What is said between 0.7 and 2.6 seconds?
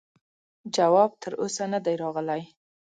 جواب تر اوسه نه دی راغلی.